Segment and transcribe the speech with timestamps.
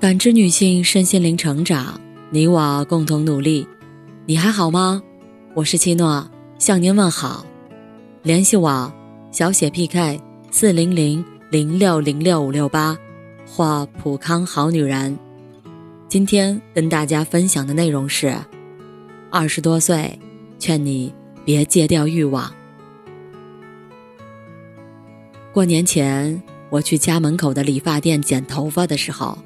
[0.00, 2.00] 感知女性身心灵成长，
[2.30, 3.68] 你我共同努力。
[4.24, 5.02] 你还好吗？
[5.52, 6.26] 我是七诺，
[6.58, 7.44] 向您问好。
[8.22, 8.90] 联系我：
[9.30, 10.18] 小写 PK
[10.50, 12.96] 四零零零六零六五六八，
[13.46, 15.18] 或普康好女人。
[16.08, 18.34] 今天跟大家分享的内容是：
[19.30, 20.18] 二十多岁，
[20.58, 21.12] 劝你
[21.44, 22.50] 别戒掉欲望。
[25.52, 29.36] 过年前，我去家门口的理发店剪头发的时候。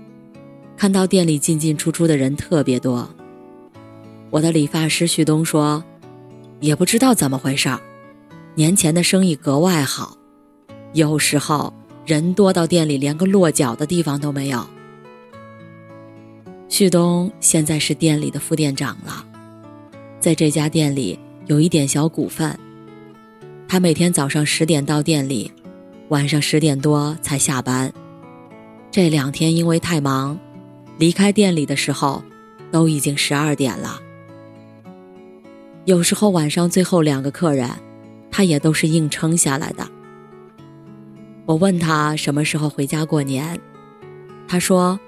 [0.76, 3.08] 看到店里进进出出的人特别多，
[4.30, 5.82] 我的理发师旭东说
[6.60, 7.80] ：“也不知道怎么回事儿，
[8.54, 10.16] 年前的生意格外好，
[10.92, 11.72] 有时候
[12.04, 14.66] 人多到店里连个落脚的地方都没有。”
[16.68, 19.24] 旭东现在是店里的副店长了，
[20.18, 22.58] 在这家店里有一点小股份。
[23.68, 25.50] 他每天早上十点到店里，
[26.08, 27.92] 晚上十点多才下班。
[28.90, 30.36] 这两天因为太忙。
[30.98, 32.22] 离开店里的时候，
[32.70, 34.00] 都已经十二点了。
[35.84, 37.68] 有时候晚上最后两个客人，
[38.30, 39.86] 他也都是硬撑下来的。
[41.46, 43.60] 我问他什么时候回家过年，
[44.48, 44.98] 他说，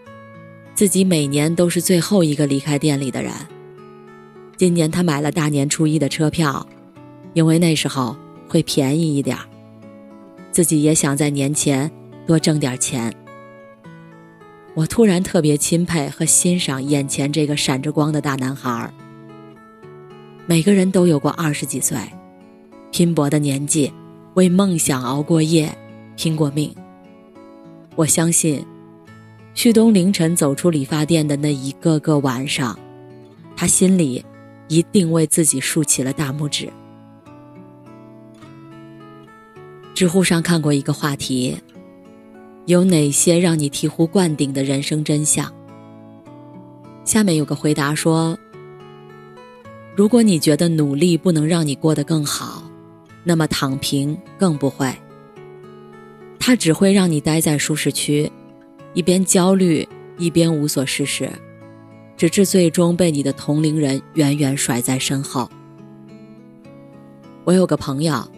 [0.74, 3.32] 自己每年都是最后一个离开店里的人。
[4.56, 6.66] 今年他买了大年初一的车票，
[7.32, 8.16] 因为那时候
[8.48, 9.36] 会便宜一点
[10.50, 11.90] 自己也想在年前
[12.26, 13.12] 多挣点钱。
[14.76, 18.92] 我突然特别钦佩和欣赏眼前这个闪着光的大男孩。
[20.44, 21.96] 每个人都有过二十几岁，
[22.92, 23.90] 拼搏的年纪，
[24.34, 25.74] 为梦想熬过夜，
[26.14, 26.70] 拼过命。
[27.94, 28.62] 我相信，
[29.54, 32.78] 旭东凌晨走出理发店的那一个个晚上，
[33.56, 34.22] 他心里
[34.68, 36.70] 一定为自己竖起了大拇指。
[39.94, 41.56] 知乎上看过一个话题。
[42.66, 45.52] 有哪些让你醍醐灌顶的人生真相？
[47.04, 48.36] 下面有个回答说
[49.94, 52.64] ：“如果你觉得努力不能让你过得更好，
[53.22, 54.92] 那么躺平更不会。
[56.40, 58.28] 它只会让你待在舒适区，
[58.94, 61.30] 一边焦虑一边无所事事，
[62.16, 65.48] 直至最终被你的同龄人远远甩在身后。”
[67.44, 68.28] 我有个朋友，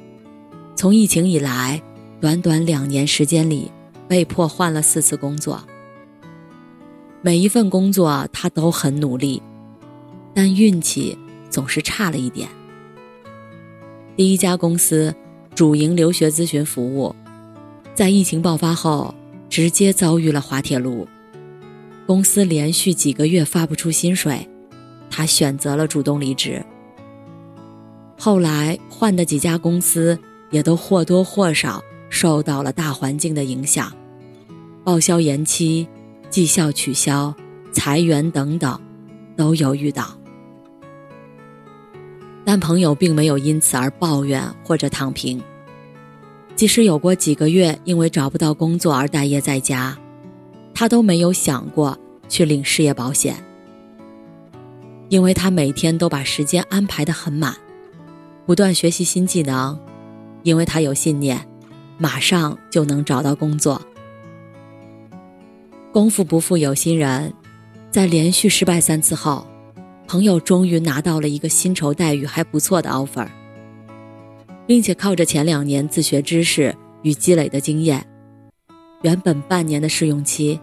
[0.76, 1.80] 从疫情以来，
[2.20, 3.72] 短短两年时间里。
[4.08, 5.62] 被迫换了四次工作，
[7.20, 9.42] 每一份工作他都很努力，
[10.34, 11.16] 但运气
[11.50, 12.48] 总是差了一点。
[14.16, 15.14] 第一家公司
[15.54, 17.14] 主营留学咨询服务，
[17.94, 19.14] 在疫情爆发后
[19.50, 21.06] 直接遭遇了滑铁卢，
[22.06, 24.48] 公司连续几个月发不出薪水，
[25.10, 26.64] 他选择了主动离职。
[28.18, 30.18] 后来换的几家公司
[30.50, 33.92] 也都或多或少受到了大环境的影响。
[34.84, 35.86] 报销延期、
[36.30, 37.34] 绩效取消、
[37.72, 38.80] 裁员等等，
[39.36, 40.16] 都有遇到。
[42.44, 45.42] 但朋友并没有因此而抱怨或者躺平。
[46.56, 49.96] 即使有过几个月因为找不到工作而待业在家，
[50.74, 51.96] 他都没有想过
[52.28, 53.36] 去领失业保险，
[55.08, 57.54] 因为他每天都把时间安排得很满，
[58.44, 59.78] 不断学习新技能，
[60.42, 61.47] 因为他有信念，
[61.98, 63.80] 马上就能找到工作。
[65.92, 67.32] 功夫不负有心人，
[67.90, 69.46] 在连续失败三次后，
[70.06, 73.26] 朋友终于拿到了一个薪酬待遇还不错的 offer，
[74.66, 78.06] 并且靠着前两年自学知识与积累的经验，
[79.02, 80.60] 原本半年的试用期，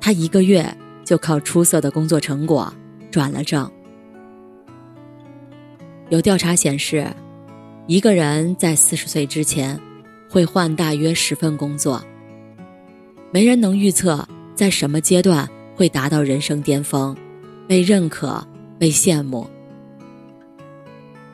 [0.00, 0.74] 他一个月
[1.04, 2.72] 就靠出色的工作成果
[3.10, 3.70] 转了正。
[6.08, 7.06] 有调查显示，
[7.88, 9.78] 一个人在四十岁之前
[10.36, 12.04] 会换大约十份工作，
[13.30, 14.28] 没人能预测。
[14.54, 17.16] 在什么阶段会达到人生巅峰，
[17.66, 18.46] 被认可、
[18.78, 19.48] 被羡慕？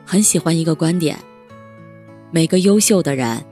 [0.05, 1.19] 很喜欢一个观点：
[2.31, 3.43] 每个优秀的人，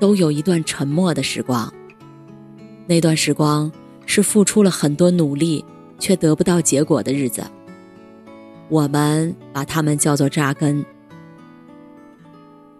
[0.00, 1.72] 都有一段沉默的时光。
[2.88, 3.70] 那段时光
[4.06, 5.64] 是付出了很多努力
[6.00, 7.44] 却得不到结果的日子。
[8.68, 10.84] 我们把它们叫做扎根。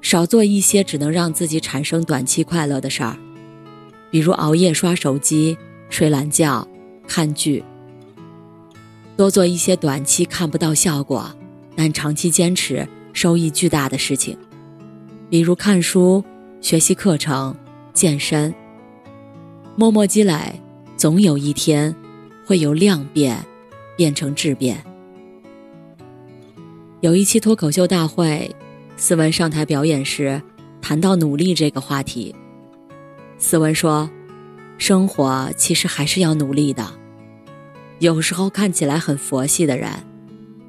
[0.06, 3.18] 少做一些只能让自己产生短期快乐的事儿，
[4.08, 5.58] 比如熬夜刷手机。
[5.88, 6.66] 睡懒觉，
[7.08, 7.64] 看剧，
[9.16, 11.28] 多做一些短期看不到效果，
[11.74, 14.38] 但长期坚持收益巨大的事情，
[15.28, 16.22] 比如看书、
[16.60, 17.56] 学习课程、
[17.92, 18.54] 健身。
[19.74, 20.60] 默默积累，
[20.96, 21.94] 总有一天
[22.44, 23.44] 会由量变
[23.96, 24.84] 变成质变。
[27.00, 28.54] 有一期脱口秀大会，
[28.96, 30.40] 斯文上台表演时，
[30.80, 32.34] 谈到努力这个话题，
[33.38, 34.08] 斯文说。
[34.78, 36.86] 生活其实还是要努力的，
[37.98, 39.90] 有时候看起来很佛系的人，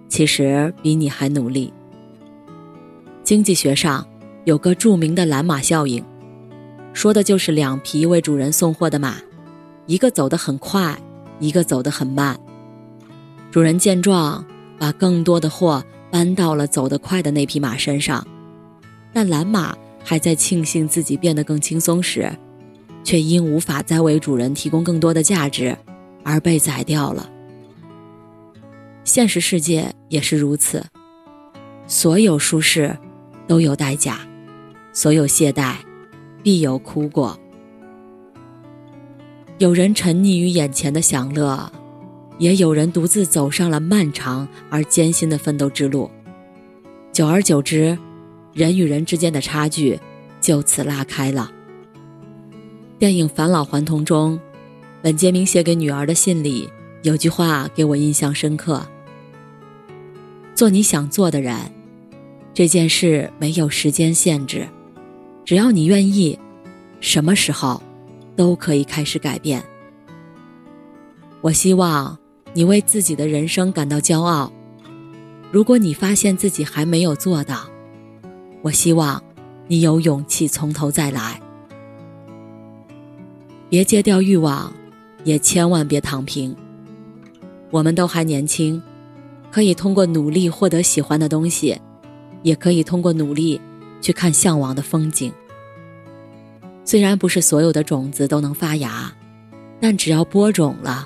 [0.07, 1.73] 其实比你还努力。
[3.21, 4.07] 经济学上
[4.45, 6.01] 有个著名的“蓝马效应”，
[6.95, 9.15] 说的就是两匹为主人送货的马，
[9.87, 10.97] 一个走得很快，
[11.41, 12.39] 一个走得很慢。
[13.51, 14.45] 主人见状，
[14.79, 18.25] 把更多的货搬到了走得快的那匹马身上，
[19.13, 22.31] 但蓝马还在庆幸自己变得更轻松时，
[23.03, 25.77] 却因无法再为主人提供更多的价值。
[26.29, 27.29] 而被宰掉了。
[29.05, 30.83] 现实世界也是如此，
[31.87, 32.97] 所有舒适
[33.47, 34.19] 都有代价，
[34.91, 35.75] 所有懈怠
[36.43, 37.39] 必有苦果。
[39.57, 41.71] 有人沉溺于眼前的享乐，
[42.37, 46.09] 也有人独自走上了漫长而艰辛的奋斗之路。
[47.11, 47.97] 久而久之，
[48.53, 49.99] 人与人之间的差距
[50.39, 51.51] 就此拉开了。
[52.99, 54.39] 电影《返老还童》中。
[54.99, 56.67] 本杰明写给女儿的信里
[57.03, 58.85] 有句话给我印象深刻
[60.55, 61.55] ：“做你想做的人，
[62.51, 64.67] 这件事没有时间限制，
[65.45, 66.37] 只要你愿意，
[66.99, 67.81] 什么时候
[68.35, 69.63] 都可以开始改变。”
[71.41, 72.17] 我希望
[72.53, 74.51] 你为自己的人生感到骄傲。
[75.51, 77.61] 如果你发现自己还没有做到，
[78.61, 79.21] 我希望
[79.67, 81.39] 你有勇气从头再来，
[83.69, 84.73] 别戒掉欲望。
[85.23, 86.55] 也千万别躺平。
[87.69, 88.81] 我们都还年轻，
[89.51, 91.77] 可以通过努力获得喜欢的东西，
[92.43, 93.59] 也可以通过努力
[93.99, 95.29] 去看向往的风景。
[96.85, 99.13] 虽然不是所有的种子都能发芽，
[99.81, 101.05] 但只要播种了，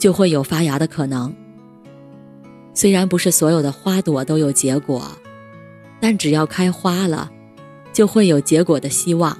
[0.00, 1.32] 就会有发芽的可能。
[2.74, 5.06] 虽然不是所有的花朵都有结果，
[6.00, 7.30] 但只要开花了，
[7.92, 9.38] 就会有结果的希望。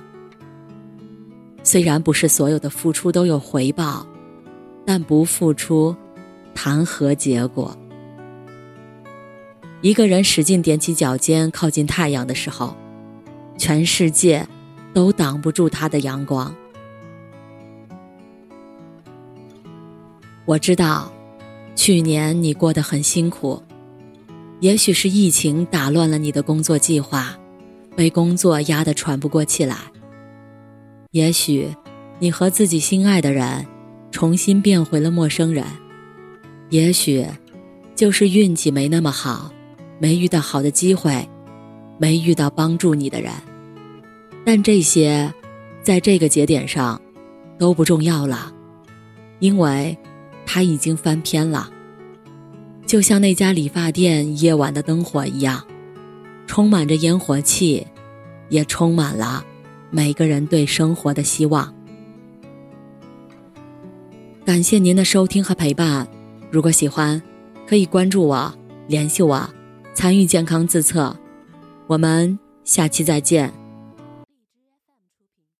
[1.65, 4.07] 虽然不是所有的付出都有回报。
[4.87, 5.95] 但不付出，
[6.53, 7.77] 谈何结果？
[9.83, 12.75] 一个人使劲踮起脚尖靠近太阳的时候，
[13.57, 14.45] 全世界
[14.93, 16.53] 都挡不住他的阳光。
[20.51, 21.13] 我知道，
[21.77, 23.63] 去年你过得很辛苦，
[24.59, 27.39] 也许是疫情打乱了你的工作计划，
[27.95, 29.77] 被工作压得喘不过气来；
[31.13, 31.69] 也许
[32.19, 33.65] 你和自己心爱的人。
[34.11, 35.65] 重新变回了陌生人，
[36.71, 37.25] 也许
[37.95, 39.53] 就是运气没那么好，
[40.01, 41.29] 没遇到好的机会，
[41.97, 43.33] 没遇到帮助你的人。
[44.45, 45.33] 但这些，
[45.81, 47.01] 在这个节点上
[47.57, 48.53] 都不重要了，
[49.39, 49.97] 因为
[50.53, 51.71] 他已经翻篇了。
[52.85, 55.65] 就像那家理发店夜晚的灯火一样，
[56.45, 57.87] 充满着烟火气，
[58.49, 59.45] 也充满了
[59.91, 61.73] 每个人对生活的希望。
[64.45, 66.09] 感谢您的收听和陪伴，
[66.51, 67.23] 如果喜欢，
[67.65, 68.53] 可以关注我、
[68.89, 69.49] 联系我、
[69.95, 71.17] 参与健康自测，
[71.87, 73.60] 我们下期再见。